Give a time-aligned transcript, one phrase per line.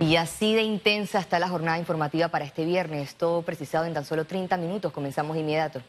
[0.00, 4.06] Y así de intensa está la jornada informativa para este viernes, todo precisado en tan
[4.06, 4.92] solo 30 minutos.
[4.92, 5.82] Comenzamos de inmediato.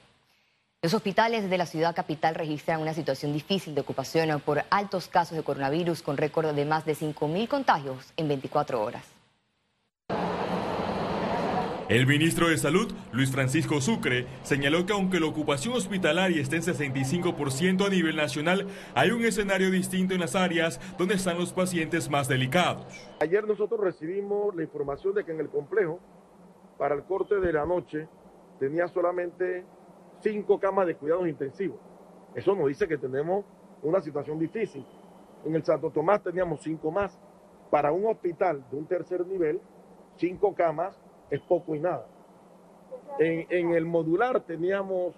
[0.81, 5.38] Los hospitales de la ciudad capital registran una situación difícil de ocupación por altos casos
[5.38, 9.21] de coronavirus con récord de más de 5.000 contagios en 24 horas.
[11.92, 16.62] El ministro de Salud, Luis Francisco Sucre, señaló que aunque la ocupación hospitalaria esté en
[16.62, 18.66] 65% a nivel nacional,
[18.96, 22.86] hay un escenario distinto en las áreas donde están los pacientes más delicados.
[23.20, 25.99] Ayer nosotros recibimos la información de que en el complejo,
[26.77, 28.08] para el corte de la noche,
[28.58, 29.66] tenía solamente
[30.21, 31.82] cinco camas de cuidados intensivos.
[32.35, 33.44] Eso nos dice que tenemos
[33.84, 34.85] una situación difícil.
[35.44, 37.20] En el Santo Tomás teníamos cinco más.
[37.70, 39.60] Para un hospital de un tercer nivel,
[40.16, 40.98] cinco camas
[41.31, 42.05] es poco y nada.
[43.20, 45.16] En, el modular teníamos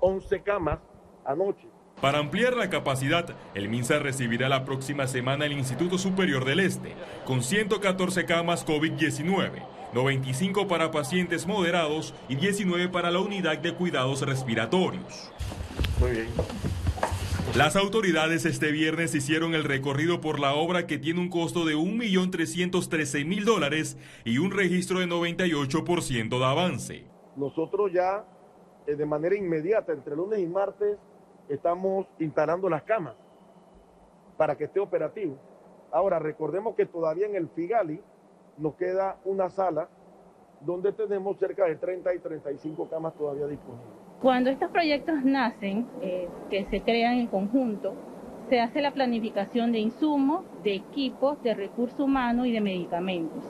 [0.00, 0.78] 11 camas
[1.24, 1.66] anoche.
[2.00, 6.94] Para ampliar la capacidad, el MINSA recibirá la próxima semana el Instituto Superior del Este,
[7.24, 9.64] con 114 camas COVID-19,
[9.94, 15.32] 95 para pacientes moderados y 19 para la unidad de cuidados respiratorios.
[16.00, 16.28] Muy bien.
[17.58, 21.74] Las autoridades este viernes hicieron el recorrido por la obra que tiene un costo de
[21.74, 27.04] 1.313.000 dólares y un registro de 98% de avance.
[27.34, 28.24] Nosotros ya
[28.86, 30.98] eh, de manera inmediata, entre lunes y martes,
[31.48, 33.16] estamos instalando las camas
[34.36, 35.36] para que esté operativo.
[35.90, 38.00] Ahora, recordemos que todavía en el Figali
[38.56, 39.88] nos queda una sala
[40.60, 43.88] donde tenemos cerca de 30 y 35 camas todavía disponibles.
[44.20, 47.94] Cuando estos proyectos nacen, eh, que se crean en conjunto,
[48.48, 53.44] se hace la planificación de insumos, de equipos, de recursos humanos y de medicamentos.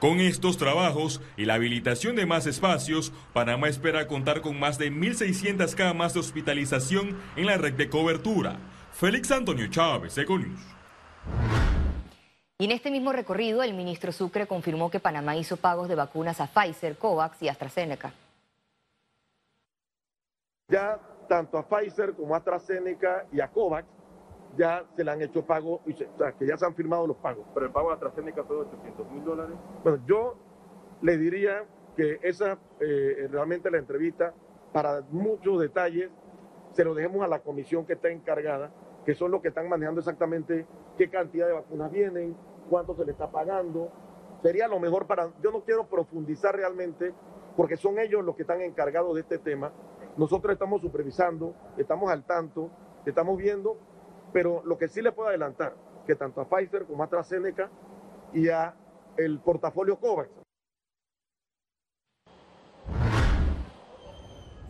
[0.00, 4.92] Con estos trabajos y la habilitación de más espacios, Panamá espera contar con más de
[4.92, 8.58] 1.600 camas de hospitalización en la red de cobertura.
[8.92, 10.60] Félix Antonio Chávez, Econius.
[12.58, 16.40] Y en este mismo recorrido, el ministro Sucre confirmó que Panamá hizo pagos de vacunas
[16.40, 18.14] a Pfizer, COVAX y AstraZeneca.
[20.68, 20.98] Ya
[21.28, 23.86] tanto a Pfizer como a AstraZeneca y a COVAX
[24.56, 27.46] ya se le han hecho pagos, o sea, que ya se han firmado los pagos.
[27.52, 29.56] Pero el pago de AstraZeneca fue de 800 mil dólares.
[29.84, 30.38] Bueno, yo
[31.02, 31.62] le diría
[31.94, 34.32] que esa eh, realmente la entrevista,
[34.72, 36.10] para muchos detalles,
[36.72, 38.70] se lo dejemos a la comisión que está encargada,
[39.06, 40.66] que son los que están manejando exactamente
[40.98, 42.36] qué cantidad de vacunas vienen,
[42.68, 43.88] cuánto se le está pagando.
[44.42, 47.14] Sería lo mejor para, yo no quiero profundizar realmente,
[47.56, 49.70] porque son ellos los que están encargados de este tema,
[50.16, 52.68] nosotros estamos supervisando, estamos al tanto,
[53.06, 53.76] estamos viendo,
[54.32, 55.74] pero lo que sí le puedo adelantar,
[56.04, 57.70] que tanto a Pfizer como a AstraZeneca
[58.32, 58.74] y a
[59.16, 60.45] el portafolio COVAX.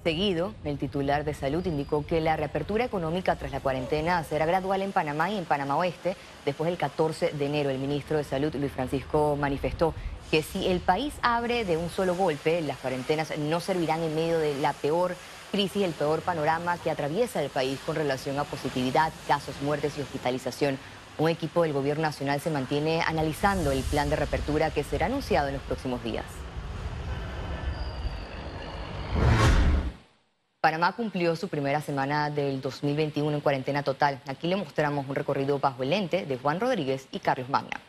[0.06, 4.83] Seguido, el titular de salud indicó que la reapertura económica tras la cuarentena será gradual
[4.83, 7.71] en Panamá y en Panamá Oeste después del 14 de enero.
[7.71, 9.94] El ministro de Salud, Luis Francisco, manifestó
[10.31, 14.39] que si el país abre de un solo golpe, las cuarentenas no servirán en medio
[14.39, 15.17] de la peor
[15.50, 20.03] crisis, el peor panorama que atraviesa el país con relación a positividad, casos, muertes y
[20.03, 20.78] hospitalización.
[21.19, 25.49] Un equipo del Gobierno Nacional se mantiene analizando el plan de reapertura que será anunciado
[25.49, 26.46] en los próximos días.
[30.66, 34.21] Panamá cumplió su primera semana del 2021 en cuarentena total.
[34.27, 37.81] Aquí le mostramos un recorrido bajo el lente de Juan Rodríguez y Carlos Magna.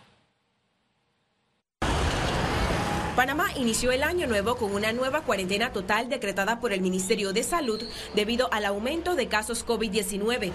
[3.15, 7.41] Panamá inició el año nuevo con una nueva cuarentena total decretada por el Ministerio de
[7.41, 7.81] Salud
[8.13, 10.51] debido al aumento de casos COVID-19.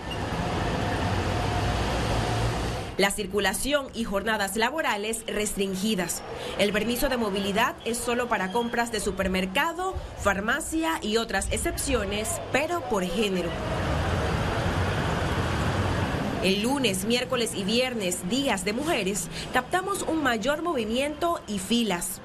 [2.98, 6.22] La circulación y jornadas laborales restringidas.
[6.58, 12.82] El permiso de movilidad es solo para compras de supermercado, farmacia y otras excepciones, pero
[12.88, 13.50] por género.
[16.42, 22.20] El lunes, miércoles y viernes, días de mujeres, captamos un mayor movimiento y filas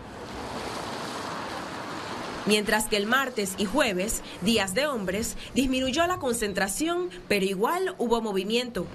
[2.47, 8.21] mientras que el martes y jueves, días de hombres, disminuyó la concentración, pero igual hubo
[8.21, 8.87] movimiento.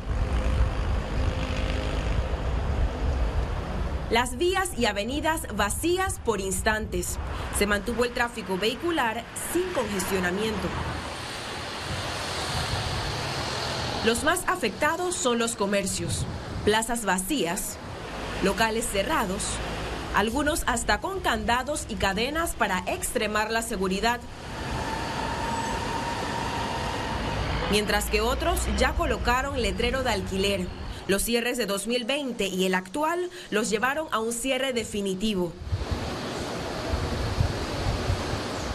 [4.12, 7.18] Las vías y avenidas vacías por instantes.
[7.58, 9.24] Se mantuvo el tráfico vehicular
[9.54, 10.68] sin congestionamiento.
[14.04, 16.26] Los más afectados son los comercios,
[16.66, 17.78] plazas vacías,
[18.42, 19.44] locales cerrados,
[20.14, 24.20] algunos hasta con candados y cadenas para extremar la seguridad.
[27.70, 30.81] Mientras que otros ya colocaron letrero de alquiler.
[31.08, 35.52] Los cierres de 2020 y el actual los llevaron a un cierre definitivo.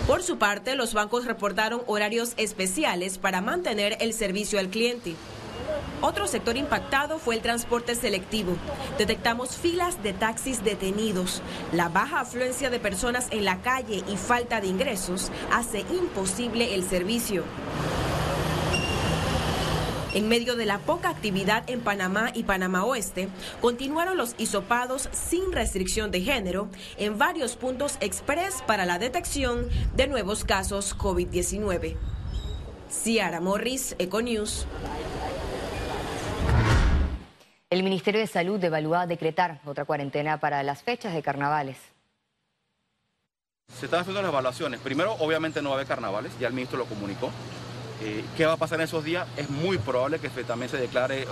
[0.07, 5.15] Por su parte, los bancos reportaron horarios especiales para mantener el servicio al cliente.
[6.01, 8.55] Otro sector impactado fue el transporte selectivo.
[8.97, 11.41] Detectamos filas de taxis detenidos.
[11.73, 16.83] La baja afluencia de personas en la calle y falta de ingresos hace imposible el
[16.83, 17.43] servicio.
[20.17, 23.29] En medio de la poca actividad en Panamá y Panamá Oeste,
[23.61, 30.07] continuaron los hisopados sin restricción de género en varios puntos express para la detección de
[30.07, 31.97] nuevos casos COVID-19.
[32.89, 34.65] Ciara Morris, Econews.
[37.69, 41.77] El Ministerio de Salud evalúa decretar otra cuarentena para las fechas de carnavales.
[43.71, 44.79] Se están haciendo las evaluaciones.
[44.79, 47.29] Primero, obviamente no va a haber carnavales, ya el ministro lo comunicó.
[48.01, 49.27] Eh, ¿Qué va a pasar en esos días?
[49.37, 51.25] Es muy probable que también se declare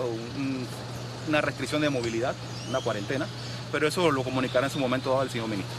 [1.27, 2.35] una restricción de movilidad,
[2.69, 3.27] una cuarentena,
[3.71, 5.75] pero eso lo comunicará en su momento dado el señor ministro.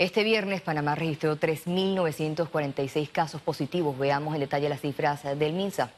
[0.00, 3.98] Este viernes Panamá registró 3.946 casos positivos.
[3.98, 5.90] Veamos en detalle las cifras del MINSA.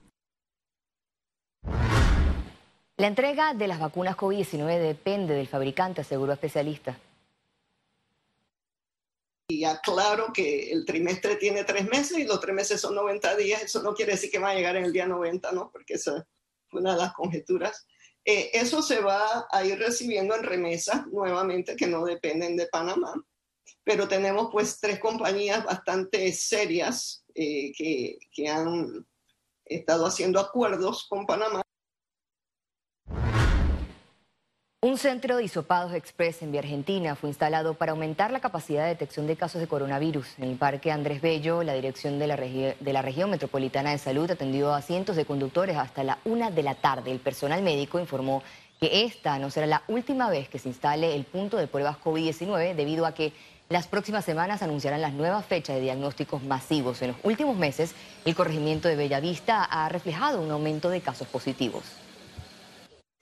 [2.97, 6.99] La entrega de las vacunas COVID-19 depende del fabricante, aseguró especialista.
[9.47, 13.63] Y aclaro que el trimestre tiene tres meses y los tres meses son 90 días.
[13.63, 15.71] Eso no quiere decir que va a llegar en el día 90, ¿no?
[15.71, 16.27] Porque esa
[16.67, 17.87] fue una de las conjeturas.
[18.25, 23.13] Eh, eso se va a ir recibiendo en remesas nuevamente que no dependen de Panamá
[23.83, 29.05] pero tenemos pues tres compañías bastante serias eh, que, que han
[29.65, 31.61] estado haciendo acuerdos con Panamá.
[34.81, 38.89] Un centro de hisopados express en Vía Argentina fue instalado para aumentar la capacidad de
[38.89, 40.39] detección de casos de coronavirus.
[40.39, 44.31] En el Parque Andrés Bello, la dirección de la, de la región metropolitana de salud
[44.31, 47.11] atendió a cientos de conductores hasta la una de la tarde.
[47.11, 48.41] El personal médico informó
[48.79, 52.73] que esta no será la última vez que se instale el punto de pruebas COVID-19
[52.73, 53.33] debido a que
[53.69, 57.01] las próximas semanas anunciarán las nuevas fechas de diagnósticos masivos.
[57.03, 57.93] En los últimos meses,
[58.25, 61.83] el corregimiento de Bellavista ha reflejado un aumento de casos positivos.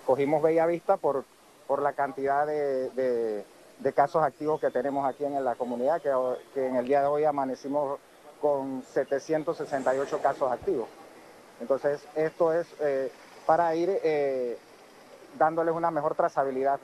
[0.05, 1.25] Cogimos Bellavista por,
[1.67, 3.43] por la cantidad de,
[3.93, 7.99] casos activos que tenemos aquí en la comunidad, que, en el día de hoy amanecimos
[8.39, 10.87] con 768 casos activos.
[11.59, 13.11] Entonces, esto es eh,
[13.45, 14.57] para ir eh,
[15.37, 16.79] dándoles una mejor trazabilidad.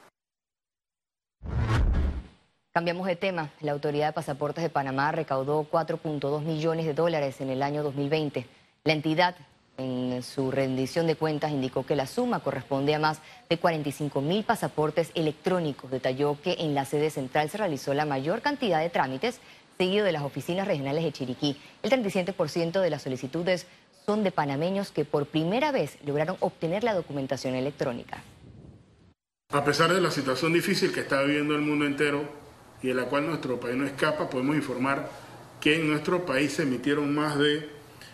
[2.73, 3.51] Cambiamos de tema.
[3.61, 8.47] La Autoridad de Pasaportes de Panamá recaudó 4.2 millones de dólares en el año 2020.
[8.83, 9.35] La entidad,
[9.77, 14.43] en su rendición de cuentas, indicó que la suma corresponde a más de 45 mil
[14.43, 15.91] pasaportes electrónicos.
[15.91, 19.39] Detalló que en la sede central se realizó la mayor cantidad de trámites,
[19.77, 21.55] seguido de las oficinas regionales de Chiriquí.
[21.83, 23.67] El 37% de las solicitudes
[24.07, 28.23] son de panameños que por primera vez lograron obtener la documentación electrónica.
[29.51, 32.41] A pesar de la situación difícil que está viviendo el mundo entero,
[32.83, 35.09] y de la cual nuestro país no escapa, podemos informar
[35.61, 37.69] que en nuestro país se emitieron más de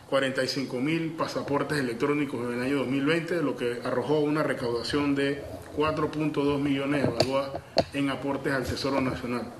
[0.09, 5.43] 45 mil pasaportes electrónicos en el año 2020, lo que arrojó una recaudación de
[5.75, 7.61] 4.2 millones evaluadas
[7.93, 9.51] en aportes al Tesoro Nacional.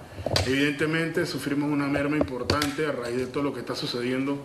[0.46, 4.44] Evidentemente sufrimos una merma importante a raíz de todo lo que está sucediendo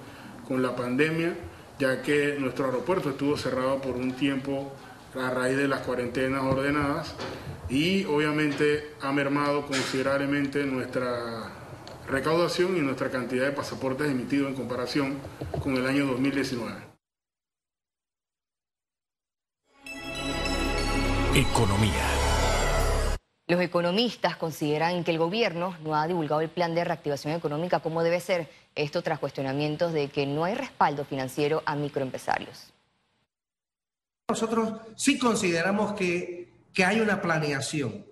[0.49, 1.35] con la pandemia,
[1.79, 4.73] ya que nuestro aeropuerto estuvo cerrado por un tiempo
[5.21, 7.15] a raíz de las cuarentenas ordenadas
[7.69, 11.51] y obviamente ha mermado considerablemente nuestra
[12.09, 15.19] recaudación y nuestra cantidad de pasaportes emitidos en comparación
[15.63, 16.95] con el año 2019.
[21.35, 21.93] Economía.
[23.47, 28.03] Los economistas consideran que el gobierno no ha divulgado el plan de reactivación económica como
[28.03, 32.74] debe ser, esto tras cuestionamientos de que no hay respaldo financiero a microempresarios.
[34.29, 36.49] Nosotros sí consideramos que,
[36.83, 38.07] hay una planeación.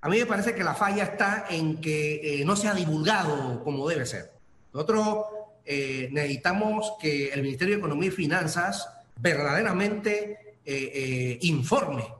[0.00, 3.62] A mí me parece que la falla está en que eh, no se ha divulgado
[3.62, 4.32] como debe ser.
[4.72, 5.26] Nosotros
[5.66, 12.14] eh, necesitamos que el Ministerio de Economía y Finanzas verdaderamente eh, informe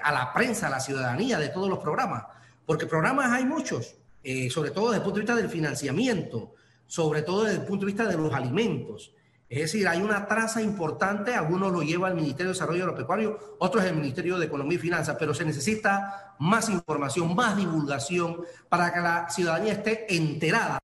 [0.00, 2.22] a la prensa, a la ciudadanía de todos los programas,
[2.64, 3.96] porque programas hay muchos,
[4.48, 6.54] sobre todo desde el punto de vista del financiamiento,
[6.86, 9.10] sobre todo desde el punto de vista de los alimentos.
[9.48, 13.84] Es decir, hay una traza importante, algunos lo lleva el Ministerio de Desarrollo Agropecuario, otros
[13.84, 18.98] el Ministerio de Economía y Finanzas, pero se necesita más información, más divulgación para que
[18.98, 20.80] la ciudadanía esté enterada.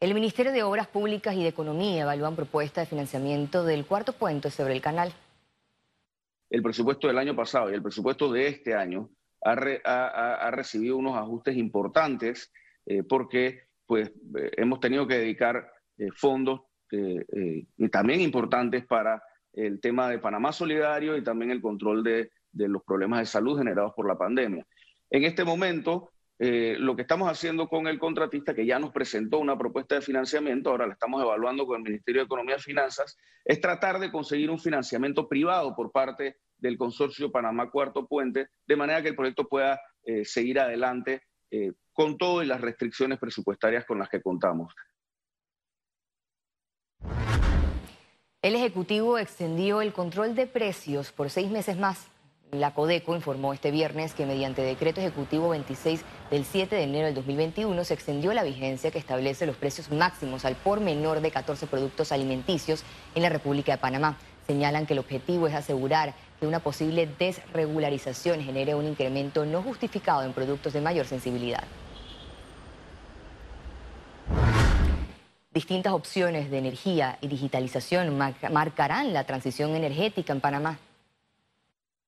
[0.00, 4.50] El Ministerio de Obras Públicas y de Economía evalúan propuesta de financiamiento del cuarto puente
[4.50, 5.12] sobre el canal.
[6.48, 9.10] El presupuesto del año pasado y el presupuesto de este año
[9.42, 12.50] ha, recibido unos ajustes importantes
[12.86, 15.70] eh, porque pues, eh, hemos tenido que dedicar
[16.14, 19.22] fondos eh, y también importantes para
[19.54, 23.92] el tema de Panamá Solidario y también el control de, los problemas de salud generados
[23.96, 24.66] por la pandemia.
[25.10, 29.38] En este momento, eh, lo que estamos haciendo con el contratista, que ya nos presentó
[29.38, 33.16] una propuesta de financiamiento, ahora la estamos evaluando con el Ministerio de Economía y Finanzas,
[33.44, 38.76] es tratar de conseguir un financiamiento privado por parte del consorcio Panamá Cuarto Puente, de
[38.76, 39.80] manera que el proyecto pueda
[40.24, 41.22] seguir adelante
[41.92, 44.74] con todas las restricciones presupuestarias con las que contamos.
[48.42, 52.08] El Ejecutivo extendió el control de precios por seis meses más.
[52.50, 57.14] La Codeco informó este viernes que mediante decreto ejecutivo 26 del 7 de enero del
[57.14, 61.68] 2021 se extendió la vigencia que establece los precios máximos al por menor de 14
[61.68, 62.82] productos alimenticios
[63.14, 64.18] en la República de Panamá.
[64.48, 70.24] Señalan que el objetivo es asegurar que una posible desregularización genere un incremento no justificado
[70.24, 71.62] en productos de mayor sensibilidad.
[75.52, 80.78] Distintas opciones de energía y digitalización marcarán la transición energética en Panamá.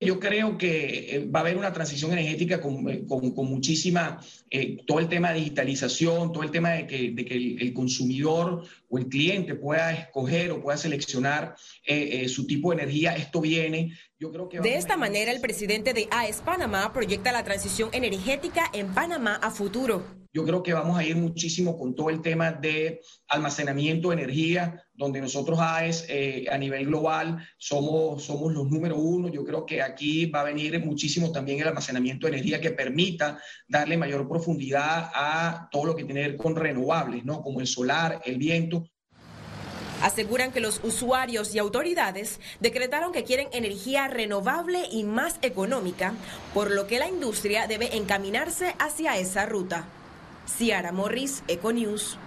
[0.01, 4.21] Yo creo que eh, va a haber una transición energética con, eh, muchísima,
[4.51, 7.15] eh, todo el tema de digitalización, todo el tema de que,
[7.61, 11.55] el, consumidor o el cliente pueda escoger o pueda seleccionar
[12.29, 13.17] su tipo de energía.
[13.17, 13.97] Esto viene.
[14.19, 18.71] Yo creo que de esta manera, el presidente de AES Panamá proyecta la transición energética
[18.73, 20.24] en Panamá a futuro.
[20.35, 24.85] Yo creo que vamos a ir muchísimo con todo el tema de almacenamiento de energía,
[24.93, 29.29] donde nosotros AES eh, a nivel global somos, somos los número uno.
[29.29, 33.39] Yo creo que aquí va a venir muchísimo también el almacenamiento de energía que permita
[33.69, 37.41] darle mayor profundidad a todo lo que tiene que ver con renovables, ¿no?
[37.41, 38.91] como el solar, el viento.
[40.03, 46.13] Aseguran que los usuarios y autoridades decretaron que quieren energía renovable y más económica,
[46.53, 49.87] por lo que la industria debe encaminarse hacia esa ruta.
[50.47, 52.19] Ciara Morris, Econews.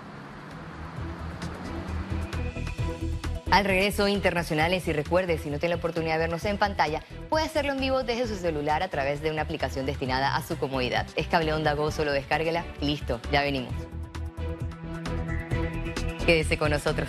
[3.50, 7.45] Al regreso internacionales y recuerde, si no tiene la oportunidad de vernos en pantalla, puede
[7.45, 11.07] hacerlo en vivo desde su celular a través de una aplicación destinada a su comodidad.
[11.15, 12.65] Es cable onda Go, solo descárguela.
[12.81, 13.74] Listo, ya venimos.
[16.25, 17.07] Quédese con nosotros.